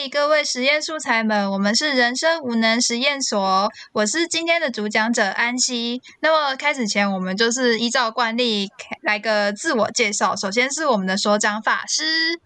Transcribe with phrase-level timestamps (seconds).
[0.00, 6.00] 嘿，各位实验素材们，我们是人生无能实验所，我是今天的主讲者安息。
[6.20, 8.68] 那么开始前，我们就是依照惯例
[9.02, 10.36] 来个自我介绍。
[10.36, 12.38] 首先是我们的所长法师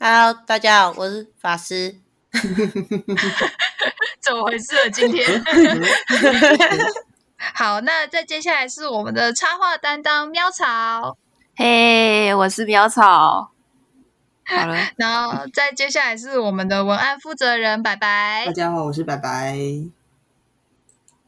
[0.00, 1.96] ，Hello，大家好，我是法师。
[4.22, 4.90] 怎么回事？
[4.90, 5.28] 今天？
[7.52, 11.18] 好，那再接下来是我们的插画担当喵草。
[11.54, 13.50] 嘿，我是喵草。
[14.48, 18.44] 好了， 然后再接下来是我们的文案负责人白白。
[18.46, 19.58] 大家好，我是白白。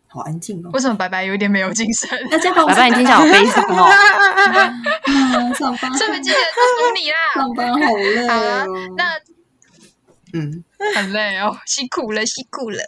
[0.06, 0.70] 好安静哦。
[0.72, 2.08] 为什么白白有点没有精神？
[2.30, 3.90] 大家好，白白你听起来好悲伤哦。
[5.58, 7.16] 上班，这边记得都数你啦。
[7.34, 8.28] 上班好累。
[8.28, 8.64] 好了，
[8.96, 9.18] 那
[10.34, 10.62] 嗯，
[10.94, 12.78] 很累哦，辛苦了，辛苦了。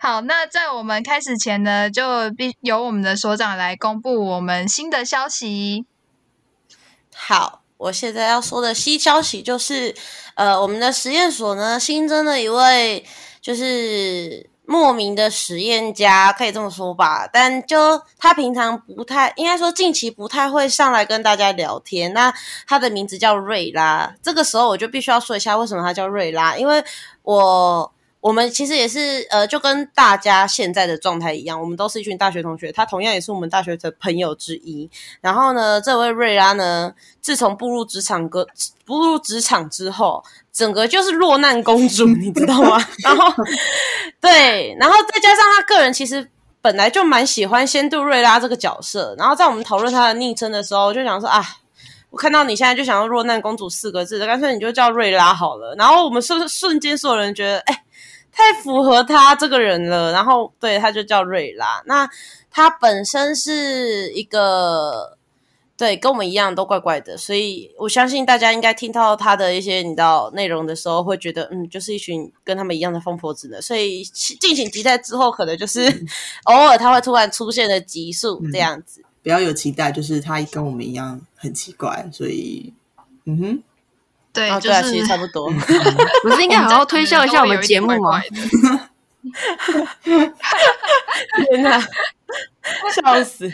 [0.00, 5.86] 好，那在我们开始前呢，就必由我们的所长来公布我们新的消息。
[7.14, 7.61] 好。
[7.82, 9.92] 我现在要说的新消息就是，
[10.36, 13.04] 呃，我们的实验所呢新增了一位，
[13.40, 17.28] 就是莫名的实验家，可以这么说吧。
[17.32, 22.12] 但就他平常不太，应该说近期不太会上来跟大家聊天。
[22.12, 22.32] 那
[22.68, 24.14] 他的名字叫瑞拉。
[24.22, 26.56] 这个时候我就必须要说一下，为什么他叫瑞拉？
[26.56, 26.84] 因为
[27.22, 27.92] 我。
[28.22, 34.88] 我们其实也是，呃，就跟大家现在的状态一样，我们都是一群大学同学，他同样也是我们大学的朋友之一。
[35.20, 38.46] 然后呢，这位瑞拉呢，自从步入职场个
[38.84, 42.78] 步入职场之后，整个就是落难公主，你知道吗？
[43.02, 43.34] 然后，
[44.20, 49.16] 对，然后再加上他个人其实本来就蛮喜欢仙杜瑞拉这个角色。
[49.18, 51.44] 然后在我们讨论他的昵称的时候，就想说啊，
[52.10, 55.74] 我看到你现在就想要落难公主四个字，干脆你就叫瑞拉好了。
[55.76, 57.82] 然后我们瞬瞬间所有人觉得，哎。
[58.32, 61.82] 太符合他这个人了，然后对他就叫瑞拉。
[61.84, 62.08] 那
[62.50, 65.18] 他本身是一个
[65.76, 73.60] 对跟我们一样都怪怪的，所以我相信大家应该听到他的一些你知道内容的时候，会觉得嗯，就是一群跟他们一样的疯婆子呢。
[73.60, 75.80] 所以进行集待之后，可能就是
[76.44, 79.04] 偶尔他会突然出现的集数这样子。
[79.22, 82.72] 不要有期待，就是他跟我们一样很奇怪，所以
[83.26, 83.62] 嗯哼。
[84.32, 85.50] 对，就是其实差不多。
[86.22, 88.20] 不是应该好好推销一下我们节目吗？
[90.02, 91.78] 天哪，
[92.92, 93.52] 笑死！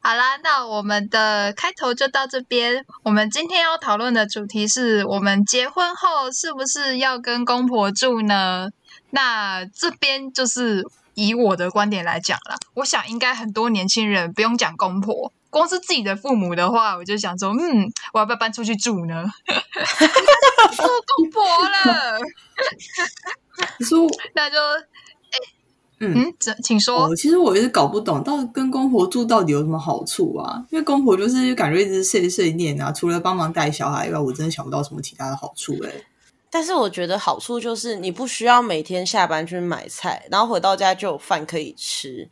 [0.00, 2.84] 好啦，那我们的开头就到这边。
[3.04, 8.70] 我们今天要讨论的主题是我们结婚后是不是要跟公婆住呢？
[9.10, 10.84] 那这边就是
[11.14, 15.32] 以我的观点来讲啦，我想应该很多年轻人不用讲公婆。
[15.50, 19.24] 光是自己的父母的话，我就想说，嗯，我要不要搬出去住呢？
[20.76, 22.18] 做公婆了，
[23.78, 25.38] 你说 那就，哎，
[25.98, 27.14] 嗯，请请说。
[27.16, 30.64] 其实我一直搞不懂，到底跟公婆住到底有什么好处啊？
[30.70, 35.90] 因为公婆就是感觉一直碎碎念啊，除了帮忙带小孩以外，我真的想不到什么其他的好处哎。
[36.48, 42.28] 但是我觉得好处就是你不需要每天下班去买菜，然后回到家就有饭可以吃。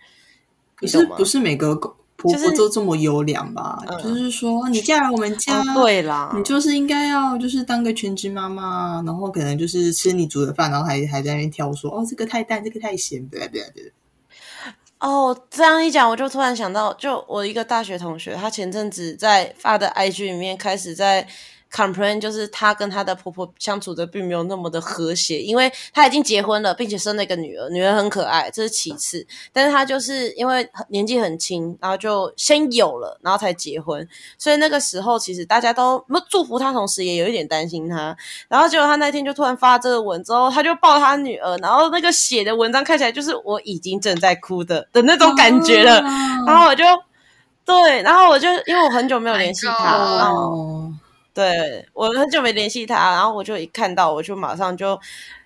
[0.76, 1.92] 可是不是每个公。
[2.18, 3.78] 婆婆都这么优良吧？
[4.02, 13.92] 就是说，你嫁来我们家，对啦，你就是应该要就是当个全职妈妈，然后可能就是吃你煮的饭，然后还还在那边挑说，哦，这个太淡，这个太咸，对对对。
[14.98, 21.26] 哦，这样一讲，我就突然想到，就我一个大学同学，他前阵子在发的 IG 里面开始在。
[21.70, 29.26] Complain 就是她跟她的婆婆相处的并没有那么的和谐，因为她已经结婚了，并且生了一个女儿，女儿很可爱，这是其次。
[29.52, 34.08] 但是她就是因为年纪很轻，然后就先有了，然后才结婚，
[34.38, 38.16] 所以那个时候其实大家都祝福她，同时也有一点担心她。
[38.48, 46.00] 然后结果她那天就突然发这个文之后，她就抱她女儿，然后那个写的文章看起来就是我已经正在哭的的那种感觉了。
[46.46, 46.82] 然后我就
[47.64, 50.87] 对，然后我就因为我很久没有联系她了。
[51.38, 54.98] 对我很久没联系他，然后我就一看到，我就马上就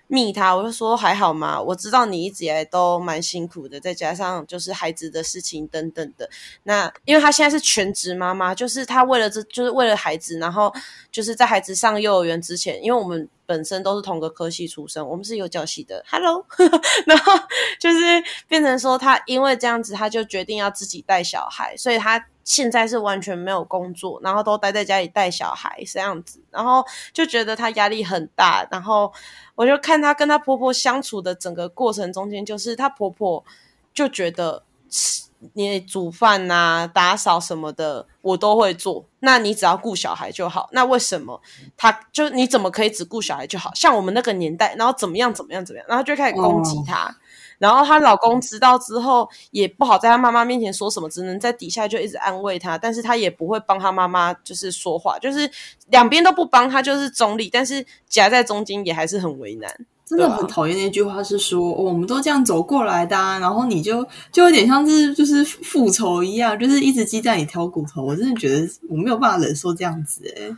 [0.07, 1.61] 密他，我就说还好吗？
[1.61, 6.27] 我知道你一直以来都蛮辛苦的，再加上就是孩子的事情等等的。
[6.63, 10.73] 那因为他现在是全职妈妈，就是他为了这就是为了孩子，然后
[11.11, 16.03] 就是在孩子上幼儿园之前，因为我们本身都是同个科系出身，我们是有教系的。
[16.09, 16.43] Hello，
[17.05, 17.33] 然后
[17.79, 17.99] 就是
[18.47, 22.25] 变成说他因为这样子，他就决定要自己带小孩，所以他。
[22.43, 28.67] 现在是完全没有工作，然后都待在家里带小孩这样子，然后就觉得她压力很大。
[28.69, 29.11] 然后
[29.55, 33.43] 我就看她跟她婆婆相处的整个过程中间，就是她婆婆
[33.93, 34.63] 就觉得
[35.53, 40.69] 你煮饭呐、打扫什么的我都会做，那你只要顾小孩就好。
[40.71, 41.41] 那为什么
[41.75, 43.71] 她就你怎么可以只顾小孩就好？
[43.73, 47.15] 像我们那个年代，然后怎么样怎么样怎么样，然后就开始攻击她。
[47.57, 55.49] 然后她老公知道之后，也不好在她妈妈面前说什么，只能在底下就一直安慰她，但是她也不会帮她妈妈就是说话，就是
[55.89, 59.73] 两边都不帮，她就是中立，但是夹在中间也还是很为难。
[60.05, 68.03] 真的很讨厌那句话，是说、哦我们都这样走过来的、啊，然后你就就有点像是就是复仇一样，就是一直鸡蛋里挑骨头。
[68.03, 70.55] 我真的觉得我没有办法忍受这样子、欸，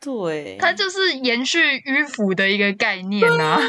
[0.00, 3.54] 对，它就是延续迂腐的一个概念啊。
[3.54, 3.60] 啊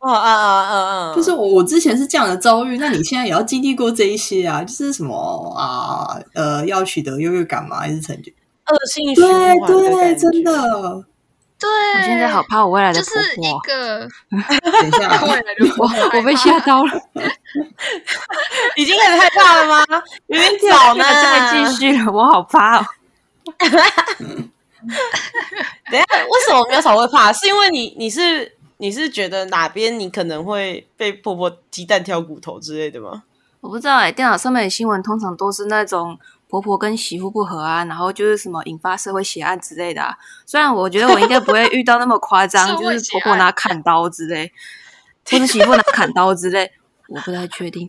[0.00, 1.14] 啊啊啊啊！
[1.14, 7.78] 就是我我之前是这样的遭遇，那你现在也要经历过这一些啊，就是什么啊呃要取得优越感吗？
[7.80, 8.32] 还是成就？
[8.66, 11.04] 恶性循对环的对，感觉真的。
[11.58, 16.92] 对，我现在好怕我未来的婆就是一婆，个 等一下， 未来的婆婆我被吓到了，
[18.76, 19.84] 已经开始害怕了吗？
[20.28, 21.04] 有点早呢。
[21.04, 22.86] 再继续了，我好怕哦。
[23.58, 23.72] 等一
[26.00, 27.30] 下，为什么苗草会怕？
[27.34, 28.50] 是因为你你是
[28.80, 33.24] 你是觉得哪边你可能会被婆婆鸡蛋挑骨头之类的吗？
[33.60, 36.18] 我不知道哎、电脑上面的新闻通常都是那种
[36.48, 40.16] 婆婆跟媳妇不和啊，然后就是什么引发社会血案之类的、啊。
[40.46, 44.50] 虽然我觉得我应该不会遇到那么夸张， 就是婆婆拿砍刀之类，
[45.30, 46.72] 或者媳妇拿砍刀之类，
[47.08, 47.86] 我不太确定。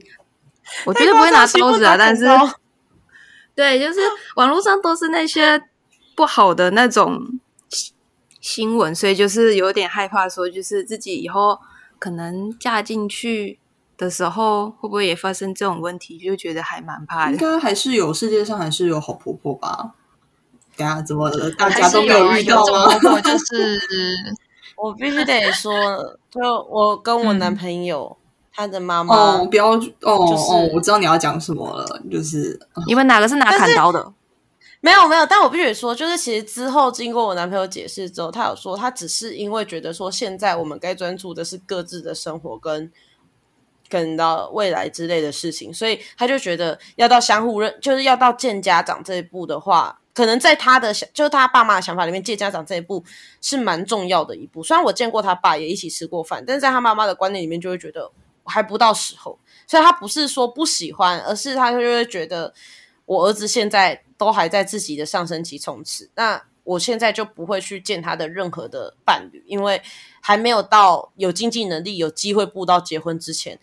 [0.83, 2.27] 我绝对不会拿刀子啊，但是
[3.55, 4.01] 对，就是
[4.35, 5.61] 网络上都是那些
[6.15, 7.17] 不好的那种
[8.41, 11.59] 新新闻，所以就是有点害怕，说就是自己以后
[11.99, 13.59] 可能嫁进去
[13.95, 17.38] 的时候，会不会也发生这种问题，就觉得还蛮怕的应。
[17.38, 19.93] 该还是有世界上还是有好婆婆吧？
[20.75, 21.51] 等一下怎么了？
[21.51, 22.97] 大家都没有啊遇到吗？
[22.97, 23.77] 婆婆就是
[24.75, 25.71] 我必须得说，
[26.31, 28.17] 就我跟我男朋友、
[28.51, 34.11] 他的妈妈，哦，不要哦、就是哦，我知道你要讲什么了，就是你们哪个是拿砍刀的？
[34.81, 42.92] 没有没有，但我必须得说，就是其实之后经过我男朋友解释之后，他有说他只是因为觉得说现在我们该专注的是各自的生活跟
[43.88, 53.04] 跟到未来之类的事情，所以他就觉得要到相互认，就是要到见家长这一步的话，可能在他的想，就是他爸妈的想法里面，见家长这一步
[53.42, 54.63] 是蛮重要的一步。
[54.63, 58.10] 虽然我见过他爸，也一起吃过饭，但是在他妈妈的观念里面，就会觉得
[58.45, 59.38] 还不到时候。
[59.68, 62.54] 所以他不是说不喜欢，而是他就会觉得
[63.06, 69.81] 我儿子现在都还在自己的上升期冲刺，那我现在就不会去见他的任何的伴侣，因为
[70.21, 73.59] 还没有到有经济能力、有机会步到结婚之前，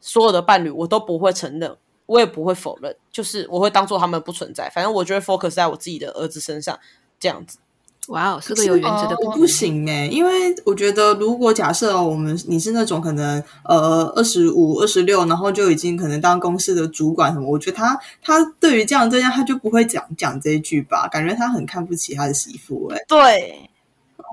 [0.00, 4.68] 所有的伴侣我都不会承认，我也不会否认，就是我会当做他们不存在。
[4.68, 6.78] 反正我就会 focus 在我自己的儿子身上，
[7.18, 7.58] 这样子。
[8.08, 23.70] 哇哦，是个有原则的不行哎、因为我觉得如果假设我们你是那种可能呃二十五、二十六，然后就已经可能当公司的主管什么，我觉得他他对于这样这样，他就不会讲讲这一句吧，感觉他很看不起他的媳妇哎、对，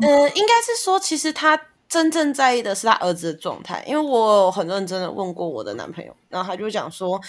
[0.01, 7.21] 呃，应该是说，其实他真正在意的是他儿子的状态，因为我很认真的问过我的男朋友，然后他就讲说，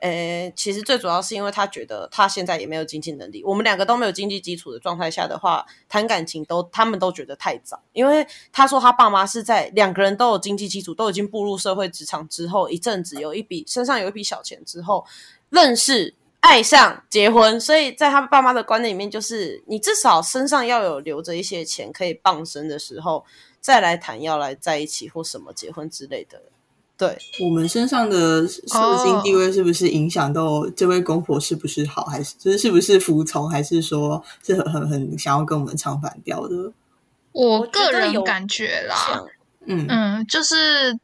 [0.00, 15.06] 呃，其实最主要是因为他觉得他现在也没有经济能力，我们两个都没有经济基础的状态下的话，谈感情都他们都觉得太早，因为他说他爸妈是在两个人都有经济基础，都已经步入社会职场之后一阵子有一笔身上有一笔小钱之后
[15.50, 16.14] 认识。
[16.42, 23.22] 爱上结婚，所以在他爸妈的观念里面，就是你至少身上要有留着一些钱可以傍身的时候，
[23.60, 26.40] 再来谈要来在一起或什么结婚之类的。
[27.00, 28.58] 对，我们身上的社
[29.02, 36.70] 经地位是不是影响到这位公婆是不是好，还是就是是不是服从，还是说是很很很想要跟我们唱反调的？
[37.32, 39.24] 我个人感觉啦，
[39.64, 40.98] 嗯嗯，就是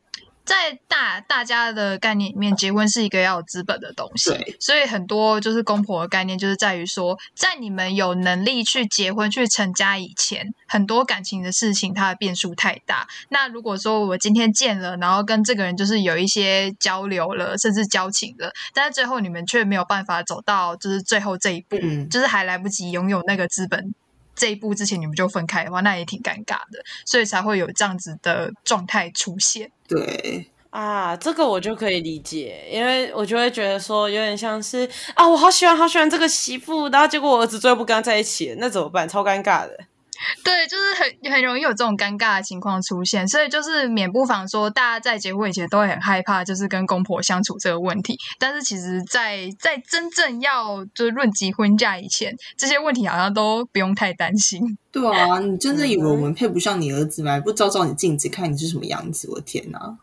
[0.47, 13.09] 在大大家的概念里面，结婚是一个要有资本的东西对，所以很多就是公婆的概念就是在于说，在你们有能力去结婚、去成家以前，很多感情的事情它的变数太大。
[13.29, 23.93] 那如果说我今天见了，然后跟这个人就是有一些交流了，甚至交情了，但是最后你们却没有办法走到就是最后这一步，嗯就是还来不及拥有那个资本。
[24.37, 29.73] 这一步之前你们就分开的话，那也挺尴尬的，所以才会有这样子的状态出现。
[29.89, 39.09] 对，啊，这个我就可以理解，因为我就会觉得说，有点像是啊，我好喜欢好喜欢这个媳妇，然后结果我儿子最后不跟她在一起，那怎么办？
[39.09, 39.79] 超尴尬的。
[40.45, 48.17] 对，就是很很容易有这种尴尬的情况出现，所以就是免不妨说，大家在结婚以前都会很害怕，就是跟公婆相处这个问题。
[48.39, 54.61] 但是其实在，在真正要就是论及婚嫁以前，这些问题好像都不用太担心。
[54.91, 57.39] 对啊，你真的以为我们配不上你儿子吗？
[57.41, 59.29] 不照照你镜子看你是什么样子？
[59.31, 59.97] 我天哪！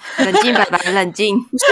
[0.18, 1.38] 冷静，拜拜，冷静。
[1.48, 1.64] 不是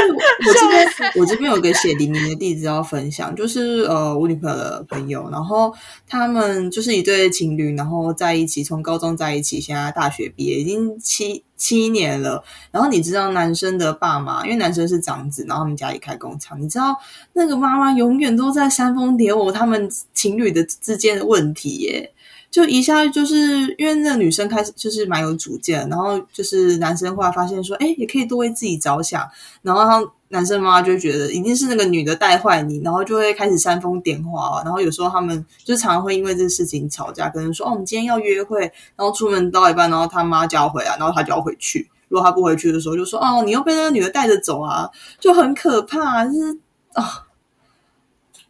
[0.47, 5.75] 我这边，我这边有个血淋淋的例子要分享，就是呃，我女朋友的朋友，然后
[6.09, 12.43] 他们就是一对情侣，然后在一起，从高中在一起，现在大学毕业已经七七年了。
[12.71, 16.97] 然后你知道男生的爸妈，因为男生是长子，然后他们家里开工厂，你知道
[17.33, 22.13] 那个妈妈永远都在煽风点火他们情侣的之间的问题耶。
[22.51, 23.37] 就一下就是
[23.77, 29.29] 因为那个女生开始就是蛮有主见，然后就是男生后来发现说，哎，也可以多为自己着想，
[29.61, 38.61] 然后男生妈妈就觉得一定是那个女的带坏你，然后就会开始煽风点火，然后有时候他们就常常会因为这个事情吵架，跟人说，哦，我们今天要约会，
[38.97, 44.89] 然后出门到一半，然后他妈叫回来，然后他就要回去，如果他不回去的时候，就说，哦，你又被那个女的带着走啊，
[45.21, 46.59] 就很可怕，就是
[46.95, 47.26] 啊。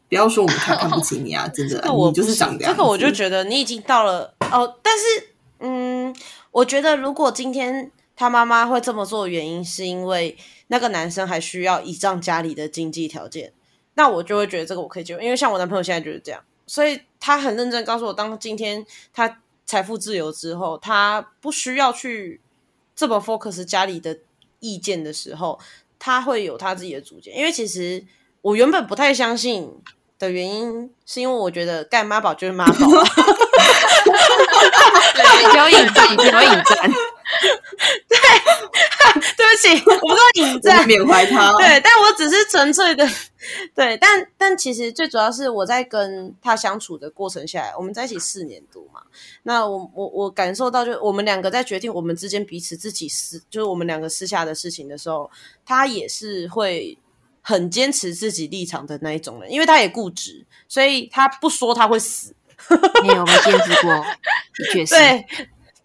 [0.08, 1.48] 不要说我们太看不起你啊！
[1.52, 2.72] 真的，我就是长这样。
[2.72, 4.78] 这个我就觉得你已经到了哦。
[4.82, 5.04] 但是，
[5.58, 6.14] 嗯，
[6.52, 10.36] 我觉得如果今天他妈妈会这么做，原因是因为
[10.68, 13.52] 那个男生还需要倚仗家里的经济条件，
[13.94, 15.20] 那我就会觉得这个我可以接受。
[15.20, 22.40] 因为像我男朋友现在就是这样，所以他很认真告诉我，当今天他财富自由之后，他不需要去
[22.94, 24.16] 这么 focus 家里的
[24.60, 25.58] 意见的时候，
[25.98, 27.36] 他会有他自己的主见。
[27.36, 28.04] 因为其实
[28.42, 29.68] 我原本不太相信。
[30.18, 32.74] 的原因是因为我觉得干妈宝就是妈宝，
[35.56, 36.90] 有引战，有引战，
[38.08, 38.18] 对，
[39.36, 43.06] 对不起，我不知道引战，缅怀他，对，但我只是纯粹的，
[43.74, 49.02] 对，但但其实最主要是我在跟他相处的过程下来，我们在一起四年多嘛，
[49.42, 55.30] 那我我我感受到，就我们两个在决定我们之间彼此自己私，就是我们两个私下的事情的时候，
[55.64, 56.96] 他也是会。
[57.48, 62.34] 很坚持自己立场的那一种人，因为他也固执，所以他不说他会死。
[63.04, 63.94] 你有没有坚持过？
[64.52, 64.96] 的确是。
[64.96, 65.24] 对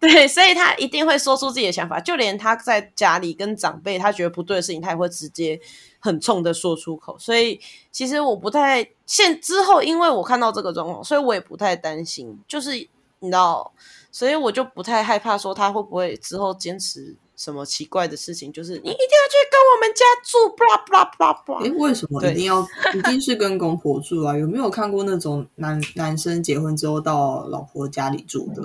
[0.00, 5.60] 对，所以他一定会说出自己的想法，就连他在家里跟长辈他觉得不对的事情，他也会直接
[6.00, 7.16] 很冲的说出口。
[7.16, 7.60] 所以
[7.92, 12.36] 其实我不太现之后，因为我看到这个状况，所以我也不太担心。
[12.48, 12.74] 就是
[13.20, 13.72] 你知道，
[14.10, 17.14] 所以我就不太害怕说他会不会之后坚持。
[17.42, 18.52] 什么奇怪的事情？
[18.52, 21.58] 就是你一定要去跟我们家住，布拉布拉布拉布拉。
[21.58, 24.38] 哎，为什么一定要 一定是跟公婆住啊？
[24.38, 28.62] 有没有看过那种男男生结婚之后到老婆家里住的？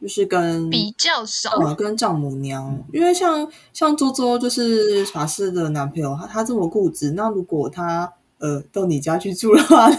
[0.00, 2.84] 就是跟比较少，呃，跟丈母娘。
[2.92, 9.96] 因为像像周周就是法师的男朋友，他他这么固执，那如果他呃到你家去住的话呢？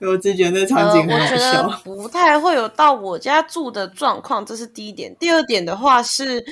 [0.00, 5.14] 我只觉得那场景很好笑， 不太会有到我家住的状况，这是第一点。
[5.16, 6.42] 第二点的话是，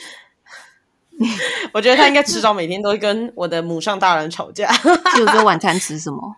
[1.72, 4.70] 我觉得他应该迟早每天都会跟我的母上大人吵架。
[5.16, 6.36] 就说晚餐吃什么？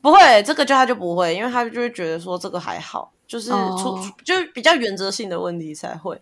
[0.00, 6.14] 不会，这个就他就不会，因为他就会觉得说这个还好，就是出就是比较原则性的问题才会。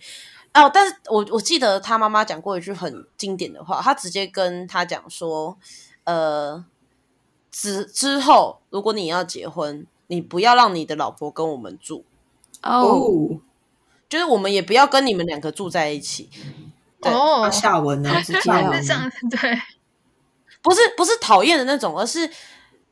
[0.55, 5.57] 哦，但是我我记得他妈妈讲过一句很经典的话，他直接跟他讲说，
[6.05, 6.65] 呃。
[7.51, 12.05] 之之后，如果你要结婚，你不要让你的老婆跟我们住
[12.63, 13.39] 哦，
[14.09, 16.29] 就是我们也不要跟你们两个住在一起。
[17.03, 18.73] 哦，下文呢是这样，
[19.31, 19.59] 对，
[20.61, 22.29] 不是不是讨厌的那种，而是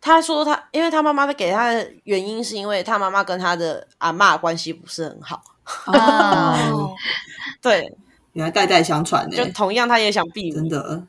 [0.01, 5.43] 他说他，因为他妈妈给他的原因是因为他妈妈跟他的阿妈关系不是很好。
[5.87, 6.95] 哦，
[7.61, 7.93] 对，
[8.35, 11.03] 原来代代相传呢，就同样他也想避免，真的。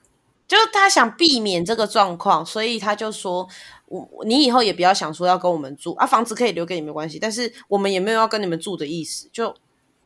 [0.48, 3.48] 就是他想避免这个状况，所以他就说
[3.88, 9.56] ：“我你以后也不要想说要跟我们住啊，房子可以留给你没关系，但是我们也没有要跟你们住的意思，就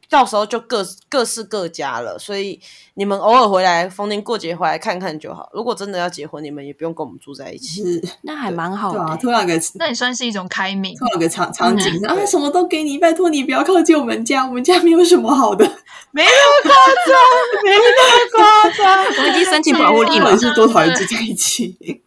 [0.09, 2.19] 到时候就各各是各家了。
[2.19, 2.59] 所以
[2.95, 5.49] 你们偶尔回来，逢年过节回来看看就好。
[5.53, 7.81] 如果真的要结婚，你们也不用跟我们住在一起，
[8.23, 9.17] 那还蛮好的。
[9.17, 10.93] 突然个， 那也算是一种开明。
[10.97, 15.65] 突然个场场景啊，什么都给你，拜托你不要靠近我们家，我们家没有什么好的。
[16.11, 16.75] ”没那么夸
[17.07, 19.05] 张，没那么夸张。
[19.05, 22.03] 我们已经申请保护令了，是多讨厌住在一起。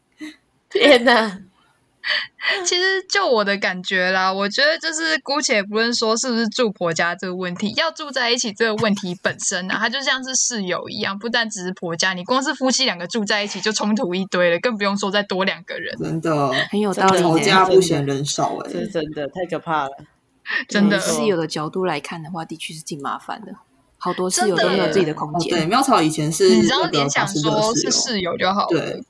[0.69, 1.39] 天哪！
[2.65, 15.97] 其实就我的感觉啦，我觉得就是姑且不论说是不是住婆家这个问题，要住在一起这个问题本身呢，它就像是室友一样，不但只是婆家，你光是夫妻两个住在一起就冲突一堆了，更不用说再多两个人。
[15.99, 19.91] 真的很有道理，吵架不嫌人少哎，是真的太可怕了。
[20.69, 23.55] 真的，室友的角度来看的话，的确是挺麻烦的。
[23.97, 25.51] 好多室友都没有自己的空间。
[25.51, 28.67] 对，妙草以前是你只要联想说是室友就好。
[28.67, 29.03] 对，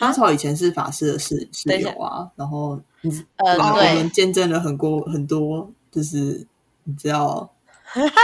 [0.00, 2.78] 喵草以前是法师的室室友啊，然后
[3.36, 6.46] 呃，我们见证了很多很多，就是
[6.84, 7.50] 你知道，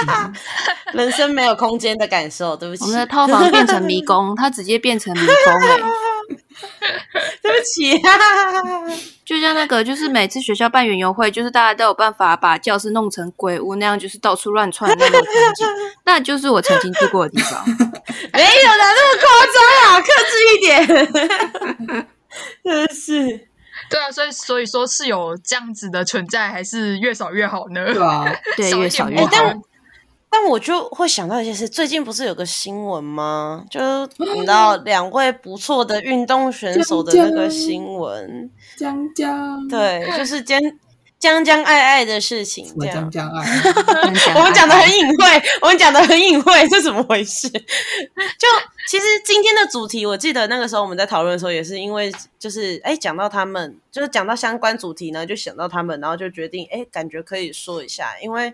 [0.93, 2.57] 人生没有空间的感受。
[2.57, 5.79] 对不起，我们的套房变成迷宫，它直接变成迷宫哎。
[7.43, 8.11] 对不起啊，
[9.25, 15.67] 就像那个，就是每次学校办园游会，就是大家都有办法把教室弄成鬼屋那样，就是到处乱窜的那种场景，
[16.05, 17.64] 那就是我曾经住过的地方。
[18.33, 22.07] 没有啦，那么夸张啊，克制一点，
[22.64, 23.49] 真是。
[23.91, 27.85] 对啊，所以所以说是有这样子的存在，还是越少越好呢？
[27.93, 29.26] 对啊，对，越少越好。
[29.26, 29.52] 好。
[30.35, 33.62] 但我就会想到一件事，最近不是有个新闻吗？
[33.71, 40.59] 就你知道两位不错的运动选手的那个新闻，江江，对，就是将
[41.19, 43.29] 将将爱爱的事情，我这样江。
[43.29, 43.47] 江爱，
[44.35, 47.47] 我们讲的很隐晦，我们讲的很隐晦，这怎么回事？
[47.51, 48.49] 就
[48.89, 58.53] 其实今天的主题，我记得那个时候我们在讨论的时候，也是因为就是哎讲到他们，就是讲到相关主题呢，就想到他们，然后就决定哎，感觉可以说一下，因为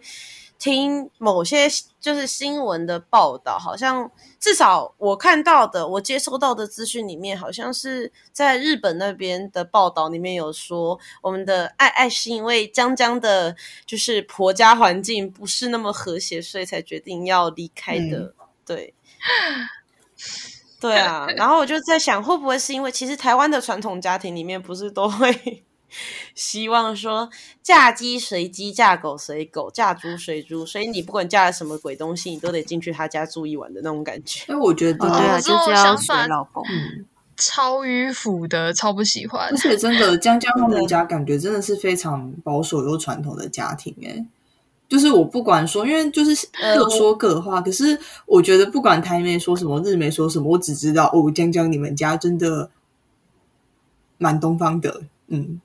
[0.59, 1.69] 听某些
[2.01, 4.11] 就是新闻的报道，好像
[4.41, 13.55] 至少我看到的，我接收到的资讯里面，好像是在日本那边的报道里面有说，我们的爱爱是因为江江的，
[13.87, 18.35] 就是婆家环境不是那么和谐，所以才决定要离开的。
[18.67, 18.93] 对，
[20.81, 21.27] 对啊。
[21.37, 25.65] 然后我就在想，会不会是因为其实台湾的传统家庭里面不是都会
[26.35, 27.29] 希望说
[27.63, 34.45] 嫁鸡随鸡，嫁狗随狗，嫁猪随猪，所以你不管嫁了什么鬼东西，你都得进去他家住一晚的那种感觉。
[34.49, 36.65] 因为我觉得，哦，对啊，就是要想法随老公。
[36.69, 39.57] 嗯，超迂腐的，超不喜欢而。
[39.57, 44.27] 且真的江 江他们家感觉真的是非常保守又传统的家庭、欸，
[44.89, 52.71] 就是我不管说，因为就是各说各话，可是我觉得不管台妹说什么，日媒说什么，我只知道哦，江江你们家真的
[54.17, 55.61] 蛮东方的，嗯，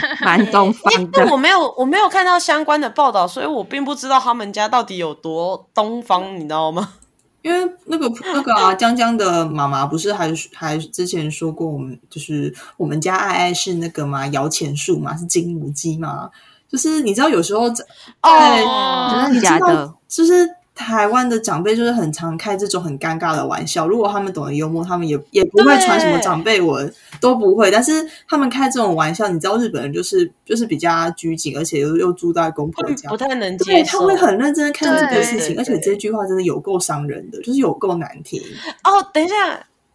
[0.22, 1.10] 蛮东方的。
[1.12, 6.94] 但我没有，我没有看到相关的报道，所以我并不知道他们家到底有多东方，你知道吗？
[7.42, 16.30] 因为那个那个啊，江江的妈妈不是还还之前说过，我们就是我们家爱爱是那个嘛摇钱树嘛，是金母鸡嘛，
[16.70, 17.84] 就是你知道有时候在
[18.22, 19.92] 哦真的你知道假的？
[20.06, 27.70] 就是台湾的长辈就是很常开这种很尴尬的玩笑，如果他们懂得幽默，他们也也不会传什么长辈文，都不会。
[27.70, 27.92] 但是
[28.26, 34.00] 他们开这种玩笑，你知道日本人就是就是比较拘谨，而且又又住在公婆家不，太能对，接受。
[34.00, 38.40] 他会很认真的看这个事情，而且这句话真的有够伤人的，就是有够难听。
[38.82, 39.34] 哦，等一下，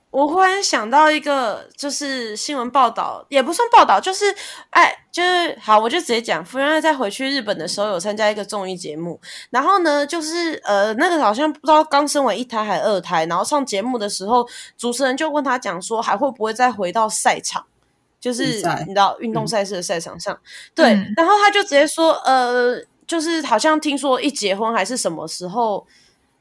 [0.09, 4.25] 我忽然想到一个，就是新闻报道，也不算报道，就是
[4.69, 17.65] 哎，就是好，我就直接讲，福原爱在回去日本的时候有参加一个综艺节目，然后呢，就是呃，那个好像不知道刚生完一胎还二胎，然后上节目的时候，主持人就问他讲说，还会不会再回到赛场？
[18.19, 18.43] 就是
[18.87, 20.35] 你知道运动赛事的赛场上，
[20.73, 25.85] 对，嗯然后他就直接说，呃，就是好像听说一结婚还是什么时候，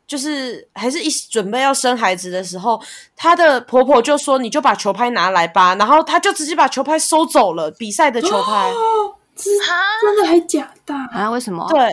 [0.06, 2.80] 就是还是一准备要生孩子的时候，
[3.16, 8.70] 她的婆婆就说：“你就把球拍拿来吧。”然后她就直接把球拍收走了，比赛的球拍。
[8.70, 10.94] 哦，真的还假的？
[10.94, 11.28] 啊？
[11.30, 11.66] 为什么？
[11.68, 11.90] 对，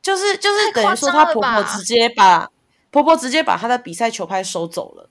[0.00, 2.48] 就是就是等于说她婆婆直接把
[2.92, 5.08] 婆婆直接把她的比赛球拍收走了，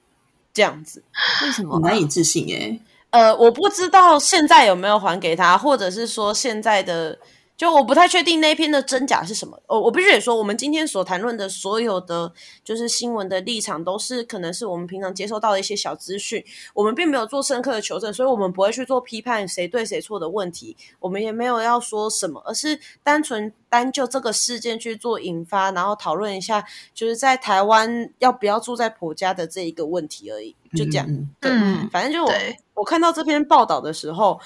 [0.54, 1.04] 这样子。
[1.44, 1.80] 为什么我？
[1.82, 2.80] 难以置信哎。
[3.10, 7.20] 呃，我不知道现在有没有还给她，或者是说现在的。
[7.58, 12.34] 就我不太确定那篇的真假是什么，哦，我必须得说，我们今天所谈论的所有的
[12.66, 31.06] 就是新闻的立场，都是可能是我们平常接收到的一些小资讯，我们并没有做深刻的求证，所以我们不会去做批判谁对谁错的问题，我们也没有要说什么，而是单纯单就这个事件去做引发，然后讨论一下，就是在台湾要不要住在婆家的这一个问题而已，就这样。
[31.08, 32.34] 嗯对，嗯反正就我
[32.74, 34.42] 我看到这篇报道的时候，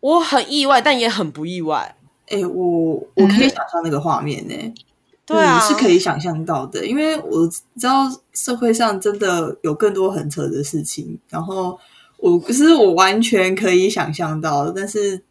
[0.00, 1.94] 我很意外，但也很不意外。
[2.28, 4.74] 哎、我我可以想象那个画面呢、
[5.26, 11.78] 对啊，嗯是可以想象到的，因为我知道社会上真的有更多很扯的事情，然后
[12.18, 15.22] 我可是我完全可以想象到，但是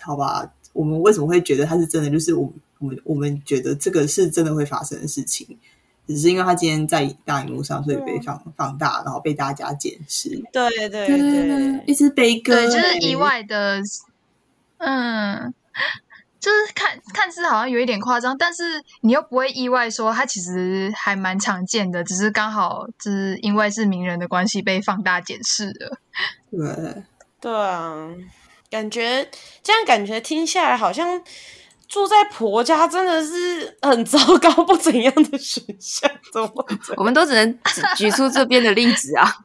[0.00, 2.10] 好吧，我们为什么会觉得它是真的？
[2.10, 5.46] 就是我们我们我们觉得这个是真的会发生的事情，
[6.08, 10.30] 只是因为它今天在大荧幕上，所以被放放大，然后被大家检视。
[10.52, 11.06] 对对对。
[11.06, 13.80] 对，一只悲歌、对，就是欸意外的，
[14.78, 15.54] 嗯，
[16.42, 18.64] 就是看看似好像有一点夸张，但是
[19.00, 25.98] 你又不会意外说它其实还蛮常见的，只是刚好就是因为是名人的关系被放大检视了。
[26.50, 27.02] 对。
[27.40, 28.08] 对啊，
[28.70, 29.28] 感觉
[29.62, 31.20] 这样感觉听下来好像
[31.88, 36.66] 住在婆家真的是很糟糕不怎样的选项，怎么？
[36.96, 39.38] 我们都只能只举出这边的例子啊。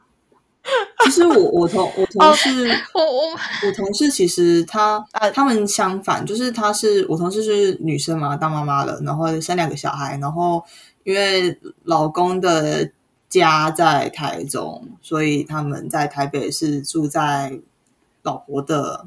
[1.04, 3.30] 其实我我同我同事，我我
[3.66, 10.62] 我同事其实他呃他们相反，就是他是我同事是女生嘛，当妈妈了，然后生两个小孩，然后
[11.04, 12.90] 因为老公的
[13.28, 17.58] 家在台中，所以他们在台北是住在
[18.22, 19.06] 老婆的，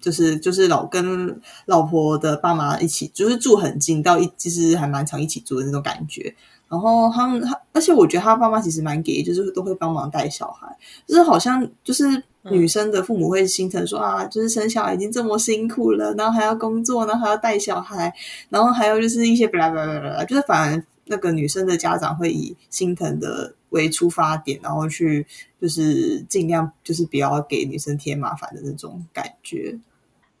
[0.00, 6.34] 就是就是老跟老婆的爸妈一起，就是住很近，到一其实还蛮常一起住的那种感觉。
[6.68, 10.66] 然后他们，他而且我觉得他爸妈其实蛮给，就是都会帮忙带小孩，
[11.06, 18.12] 就是好像就是女生的父母会心疼说啊，就是生小孩已经这么辛苦了，然后还要工作，然后还要带小孩，
[18.50, 25.26] 然后还有就是一些巴拉巴拉巴拉，就是反而那个女生的家长会以心疼的为出发点，然后去
[25.60, 29.78] 就是尽量就是不要给女生添麻烦的那种感觉。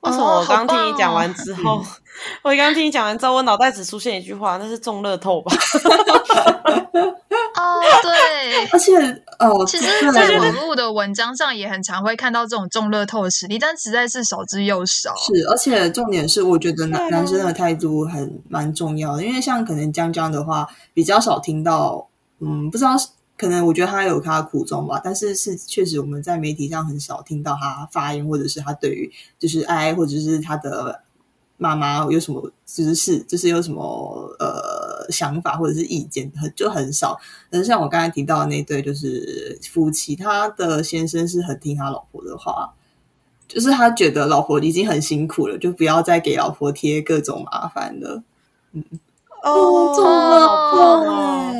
[0.00, 1.82] 为什么我刚听你讲哦完之后，
[2.42, 5.52] 我刚听你讲完之后，我脑袋只出现一句话，那是中乐透吧？
[7.56, 8.66] 哦，对。
[8.70, 8.96] 而且
[9.38, 15.14] 哦，其实，对在网络的文章上也很常会看到这种中乐透的实例，但实在是少之又少。
[15.16, 22.08] 是，而且重点是，我觉得男男生的态度很蛮重要的，因为像可能江江的话，比较少听到，
[22.40, 31.02] 嗯，不知道是可能我觉得他有他的苦衷吧，但是是确实我们在媒体上很少听到他发言，或者是他对于就是爱或者是他的
[31.56, 37.18] 妈妈有什么就是是就是有什么呃想法或者是意见，很就很少。
[37.48, 42.74] 但是像我刚才提到的那对就是夫妻，他的先生是很听他老婆的话，
[43.46, 48.22] 就是他觉得老婆已经很辛苦了，就不要再给老婆贴各种麻烦了。
[49.42, 51.54] 哦，中了好棒哦！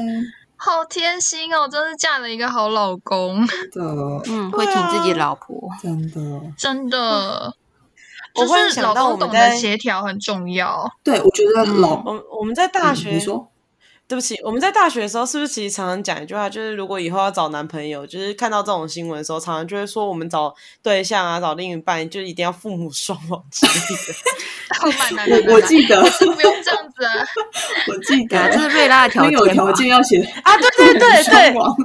[0.59, 5.71] 好贴心哦，真是嫁了一个好老公，真的，嗯，会挺自己老婆。
[5.81, 6.21] 真的，
[6.57, 7.55] 真的。
[8.35, 10.85] 我就是忽然想到老公懂得我们在协调很重要。
[11.03, 13.49] 对我觉得老、我们我们在大学，嗯你说
[14.09, 24.15] 对不起，我们在大学的时候，是不是其实常常讲一句话，就是如果以后要找男朋友，就是看到这种新闻的时候，常常就会说，我们找对象啊，找另一半，就一定要父母双亡之类的。
[25.49, 27.13] 我我记得，不用这样子啊。
[27.89, 31.77] 我记得这是瑞拉的条件有条件要写啊，对对对对双亡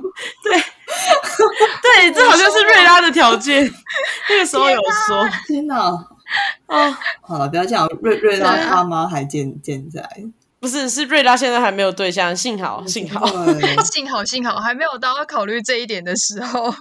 [1.81, 3.69] 对，这好像是瑞拉的条件。
[4.29, 5.75] 那个时候有说，天哪！
[6.67, 10.01] 哦，好了，不要这样，瑞瑞拉对啊爸妈还健健在，
[10.63, 13.27] 不是，是瑞拉现在还没有对象，幸好幸好，
[13.83, 16.73] 幸好 幸好还没有到要考虑这一点的时候。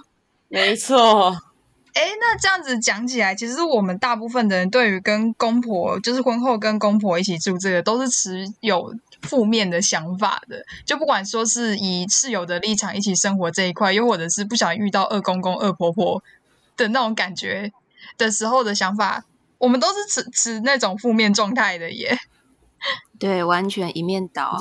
[0.47, 1.35] 没错。
[1.93, 10.63] 哎，那这样子讲起来，其实我们大部分的人对于跟公婆，就是婚后跟公婆一起住这个，都是持有负面的想法的。
[10.85, 16.23] 就不管说是以室友的立场一起生活这一块，又或者是不想遇到二公公、二婆婆
[16.77, 17.69] 的那种感觉
[18.17, 19.25] 的时候的想法，
[19.57, 22.17] 我们都是持持那种负面状态的耶。
[23.19, 24.57] 对，完全一面倒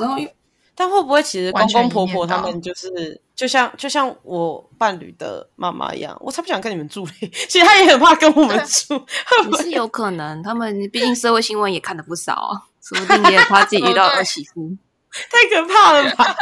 [0.75, 7.31] 但会不会其实公公婆婆他们就是就像就像我伴侣的妈妈一样，我才不想跟你们住嘞。
[7.49, 14.77] 其实他也很怕跟我们住， 会不是有可能，他们毕竟社会新闻也看的不少啊，说不定也怕 自己遇到儿媳妇。
[15.31, 16.35] 太可怕了吧？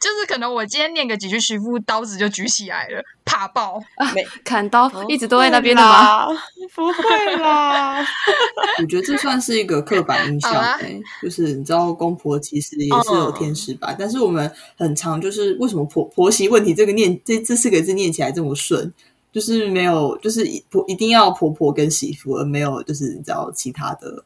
[0.00, 3.80] 就是可能我今天念个几句媳妇，刀子就举起来了，怕爆。
[4.14, 6.26] 没砍刀一直都在那边的吗？
[6.74, 8.04] 不会啦，
[8.80, 10.78] 我觉得这算是一个刻板印象
[11.22, 18.92] 就是你知道公婆其实也是有天使吧，但是我们很常就是为什么婆婆媳问题这个念这这四个字念起来这么顺，
[19.32, 24.24] 就是没有就是一婆一定要婆婆跟媳妇，而没有就是你知道其他的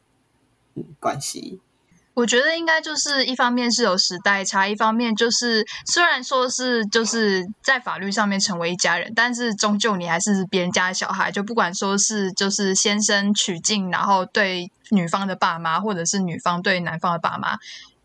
[0.75, 1.61] 嗯关系。
[2.13, 17.57] 我觉得应该就是一方面是有时代差，一方面就是虽然说是就是在法律上面成为一家人，但是终究你还是别人家的小孩，就不管说是就是先生娶进，然后对女方的爸妈，或者是女方对男方的爸妈，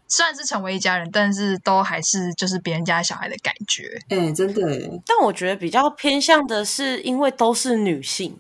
[0.08, 4.00] 虽然是成为一家人，但是都还是就是别人家小孩的感觉。
[4.10, 8.38] 哎、真的哎，但我觉得比较偏向的是，因为都是女性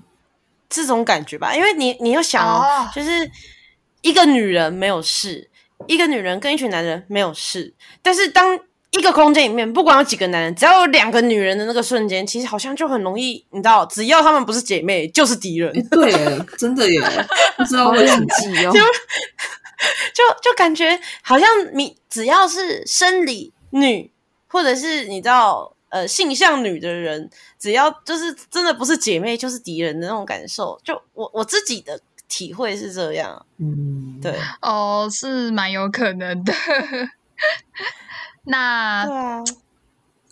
[0.69, 1.53] 这种感觉吧。
[1.55, 3.29] 因为你你要想哦，哦就是
[4.01, 5.49] 一个女人没有事，
[5.87, 8.59] 一个女人跟一群男人没有事，但是当
[8.91, 15.69] 一个空间里面，不管有几个男人，只要有两个女人的那个瞬间，其实好像就很容易，你知道，只要她们不是姐妹，就是敌人。
[15.77, 16.11] 哎对，
[16.57, 17.01] 真的耶，
[17.57, 18.27] 不知道好为什么冷。
[18.39, 18.71] 静哦，
[20.13, 24.09] 就就感觉好像你只要是生理女，
[24.47, 30.79] 或者是你知道呃性向女的人，只要就是真的不是姐妹就是敌人的那种感受。
[30.83, 36.53] 就我我自己的体会是这样，嗯，对哦，是蛮有可能的。
[38.45, 39.43] 那对啊，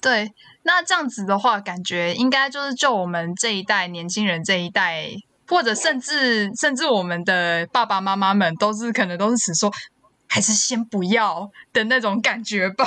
[0.01, 0.32] 对，
[0.63, 5.10] 那这样子的话，感觉应该就是就我们这一代年轻人这一代，
[5.47, 9.71] 或者甚至甚至我们的爸爸妈妈们，都是可能都是只说
[10.27, 12.86] 还是先不要的那种感觉吧。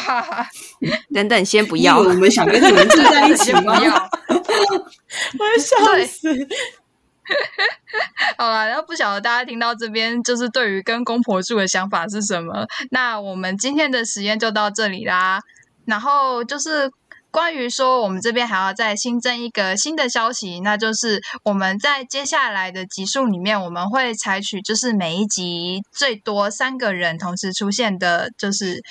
[1.15, 2.05] 等等，先不不要我。
[2.05, 3.79] 们想跟你们住在一起不吗？
[3.85, 4.11] 要。
[5.39, 6.29] 我要笑死。
[8.39, 12.67] 好了，然后不晓得大家听到这边，就是对于跟公婆住的想法是什么？
[12.91, 15.41] 那我们今天的实验就到这里啦。
[15.85, 16.91] 然后就是
[17.31, 28.83] 关于说，我们这边还要再新增一个新的消息，那就是我们在接下来的集数里面，我们会采取就是每一集最多三个人同时出现的，就是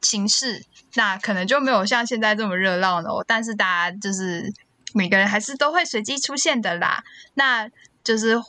[0.00, 0.62] 形式。
[0.94, 4.52] 那可能就没有像现在这么热闹了，但是大家就是
[4.94, 7.02] 每个人还是都会随机出现的啦。
[7.34, 7.68] 那
[8.02, 8.40] 就是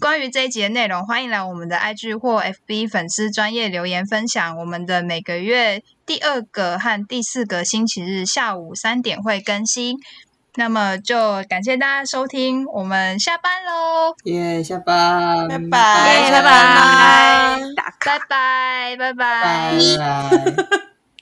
[0.00, 4.56] 关于这一集的内容，欢迎来我们的 IG 或 FB 粉丝专业留言分享。
[4.58, 9.96] 我们的每个月第二个和第四个星期日下午三点会更新。
[10.58, 18.96] 那么就感谢大家收听，我们下班喽，耶，下班，拜拜拜拜拜，拜拜拜。
[18.96, 20.85] 拜拜。